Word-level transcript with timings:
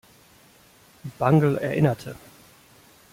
Bungle 1.19 1.59
erinnerte. 1.61 2.15